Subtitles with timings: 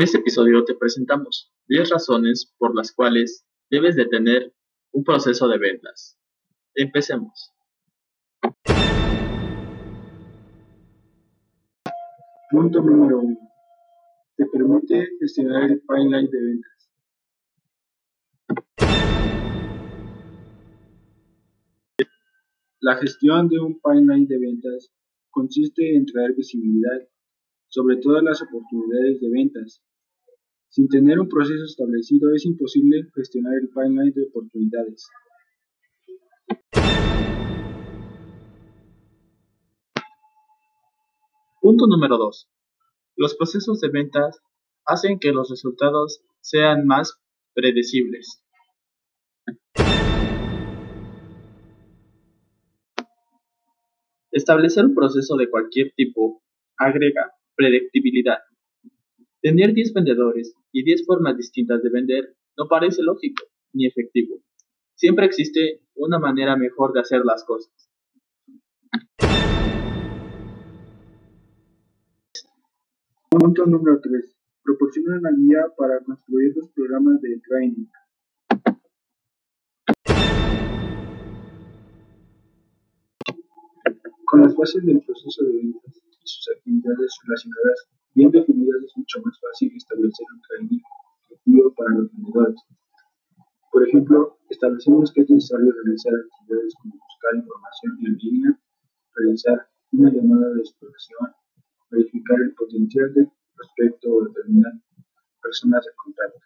[0.00, 4.50] En este episodio te presentamos 10 razones por las cuales debes de tener
[4.92, 6.18] un proceso de ventas.
[6.74, 7.52] Empecemos.
[12.50, 13.38] Punto número 1.
[14.38, 16.90] Te permite gestionar el pipeline de ventas.
[22.80, 24.90] La gestión de un pipeline de ventas
[25.28, 27.06] consiste en traer visibilidad
[27.68, 29.82] sobre todas las oportunidades de ventas.
[30.72, 35.08] Sin tener un proceso establecido es imposible gestionar el pipeline de oportunidades.
[41.60, 42.48] Punto número 2.
[43.16, 44.40] Los procesos de ventas
[44.86, 47.20] hacen que los resultados sean más
[47.52, 48.44] predecibles.
[54.30, 56.44] Establecer un proceso de cualquier tipo
[56.78, 58.38] agrega predictibilidad.
[59.42, 64.36] Tener 10 vendedores y 10 formas distintas de vender no parece lógico ni efectivo.
[64.94, 67.72] Siempre existe una manera mejor de hacer las cosas.
[73.30, 74.36] Punto número 3.
[74.62, 77.86] Proporciona una guía para construir los programas de training.
[84.26, 89.38] Con las bases del proceso de ventas y sus actividades relacionadas bien definidas mucho más
[89.40, 90.82] fácil establecer un training
[91.24, 92.60] efectivo para los vendedores.
[93.72, 98.60] Por ejemplo, establecemos que es necesario realizar actividades como buscar información en línea,
[99.14, 101.32] realizar una llamada de exploración,
[101.90, 104.72] verificar el potencial del prospecto o determinar
[105.42, 106.40] personas de contacto.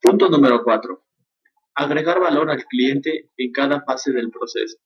[0.00, 1.02] Punto número 4.
[1.74, 4.78] Agregar valor al cliente en cada fase del proceso.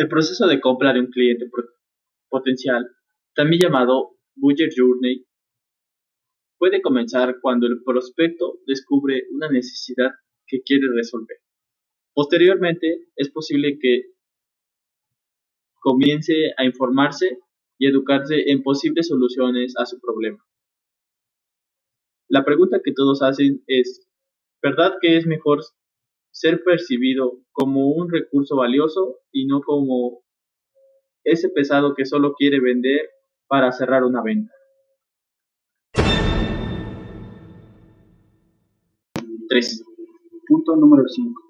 [0.00, 1.44] El proceso de compra de un cliente
[2.30, 2.88] potencial,
[3.34, 5.26] también llamado Buyer Journey,
[6.56, 10.12] puede comenzar cuando el prospecto descubre una necesidad
[10.46, 11.36] que quiere resolver.
[12.14, 14.14] Posteriormente, es posible que
[15.80, 17.38] comience a informarse
[17.76, 20.42] y educarse en posibles soluciones a su problema.
[22.26, 24.08] La pregunta que todos hacen es,
[24.62, 25.60] ¿verdad que es mejor
[26.30, 30.22] ser percibido como un recurso valioso y no como
[31.24, 33.10] ese pesado que solo quiere vender
[33.46, 34.52] para cerrar una venta?
[39.50, 39.84] 3.
[40.46, 41.42] Punto número 5.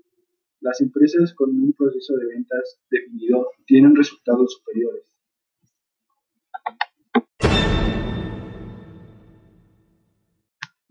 [0.61, 5.10] Las empresas con un proceso de ventas definido tienen resultados superiores.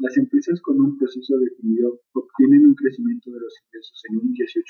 [0.10, 4.64] Las empresas con un proceso definido obtienen un crecimiento de los ingresos en un 18%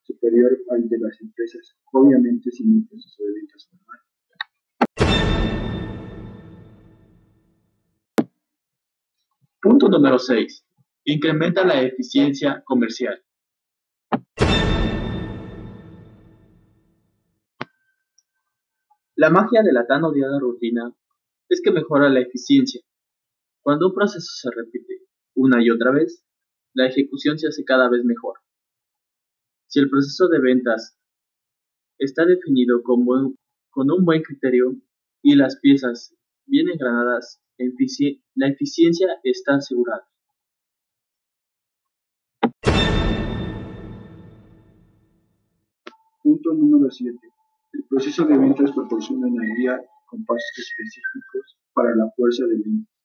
[0.00, 4.00] superior al de las empresas, obviamente sin un proceso de ventas formal.
[9.60, 10.64] Punto número 6.
[11.04, 13.22] Incrementa la eficiencia comercial.
[19.16, 20.94] La magia de la tan odiada rutina
[21.50, 22.80] es que mejora la eficiencia.
[23.62, 26.24] Cuando un proceso se repite una y otra vez,
[26.74, 28.38] la ejecución se hace cada vez mejor.
[29.66, 30.98] Si el proceso de ventas
[31.98, 34.76] está definido con, un buen criterio
[35.22, 36.14] y las piezas
[36.46, 37.42] bien engranadas,
[38.34, 40.08] la eficiencia está asegurada.
[46.22, 47.18] Punto número 7.
[47.72, 52.97] El proceso de ventas proporciona una guía con pasos específicos para la fuerza de venta.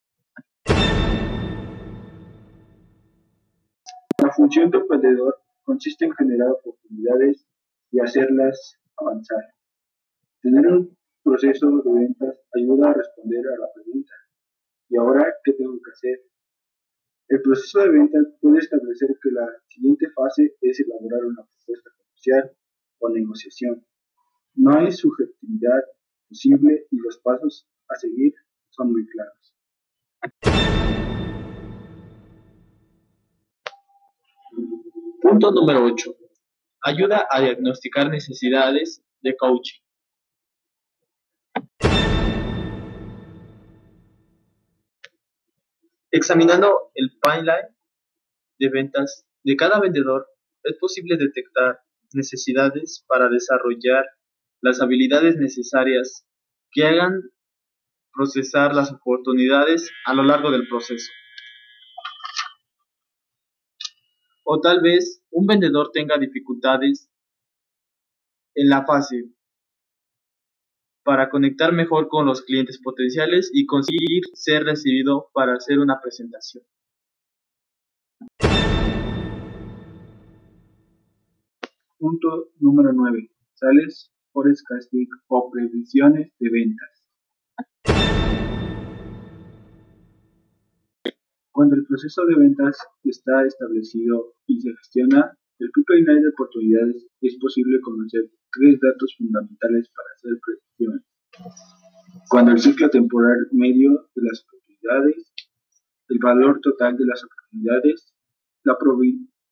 [4.24, 7.46] La función del vendedor consiste en generar oportunidades
[7.91, 9.43] y hacerlas avanzar.
[10.41, 14.14] Tener un proceso de ventas ayuda a responder a la pregunta
[14.90, 16.22] ¿y ahora qué tengo que hacer?
[17.28, 22.52] El proceso de ventas puede establecer que la siguiente fase es elaborar una propuesta comercial
[22.99, 23.85] o negociación.
[24.55, 25.84] No hay subjetividad
[26.29, 28.34] posible y los pasos a seguir
[28.70, 29.53] son muy claros.
[35.22, 36.16] Punto número 8.
[36.81, 39.81] Ayuda a diagnosticar necesidades de coaching.
[46.11, 47.75] Examinando el pipeline
[48.59, 50.28] de ventas de cada vendedor,
[50.64, 51.81] es posible detectar
[52.14, 54.05] necesidades para desarrollar
[54.61, 56.25] las habilidades necesarias
[56.72, 57.23] que hagan
[58.13, 61.11] procesar las oportunidades a lo largo del proceso.
[64.45, 67.09] O tal vez un vendedor tenga dificultades
[68.55, 69.33] en la fase
[71.03, 76.63] para conectar mejor con los clientes potenciales y conseguir ser recibido para hacer una presentación.
[81.97, 83.31] Punto número 9.
[83.53, 87.03] Sales, forecasting o previsiones de ventas.
[91.53, 97.38] Cuando el proceso de ventas está establecido y se gestiona, el pipeline de oportunidades es
[97.40, 101.03] posible conocer tres datos fundamentales para hacer predicciones.
[102.28, 105.32] Cuando el ciclo temporal medio de las oportunidades,
[106.09, 108.11] el valor total de las oportunidades,
[108.64, 108.76] la,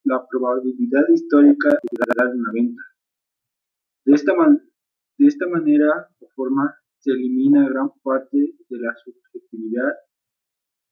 [0.06, 2.82] la probabilidad histórica de dar una venta.
[4.06, 4.34] De esta,
[5.20, 9.94] de esta manera o forma se elimina gran parte de la subjetividad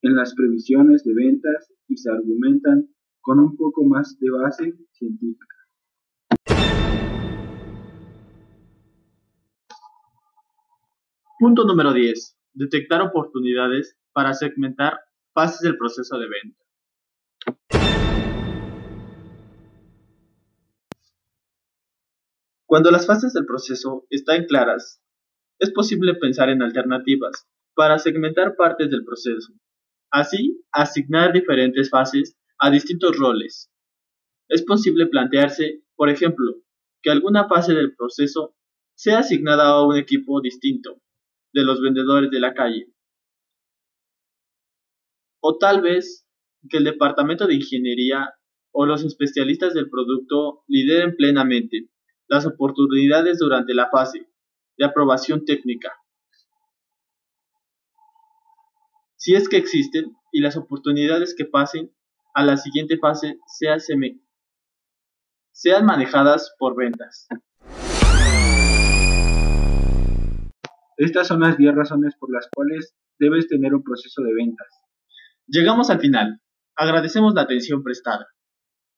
[0.01, 2.90] en las previsiones de ventas y se argumentan
[3.22, 5.56] con un poco más de base científica.
[11.40, 12.38] Punto número 10.
[12.54, 15.00] Detectar oportunidades para segmentar
[15.34, 16.60] fases del proceso de venta.
[22.66, 25.02] Cuando las fases del proceso están claras,
[25.60, 29.54] es posible pensar en alternativas para segmentar partes del proceso.
[30.12, 33.72] Así, asignar diferentes fases a distintos roles.
[34.48, 36.56] Es posible plantearse, por ejemplo,
[37.04, 38.56] que alguna fase del proceso
[38.96, 41.02] sea asignada a un equipo distinto
[41.54, 42.92] de los vendedores de la calle.
[45.42, 46.26] O tal vez
[46.70, 48.34] que el departamento de ingeniería
[48.72, 51.90] o los especialistas del producto lideren plenamente
[52.28, 54.28] las oportunidades durante la fase
[54.78, 55.94] de aprobación técnica.
[59.21, 61.94] Si es que existen y las oportunidades que pasen
[62.33, 63.77] a la siguiente fase sean,
[65.51, 67.27] sean manejadas por ventas.
[70.95, 74.68] Estas son las 10 razones por las cuales debes tener un proceso de ventas.
[75.48, 76.39] Llegamos al final.
[76.77, 78.25] Agradecemos la atención prestada.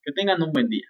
[0.04, 0.86] Que tengan un buen día.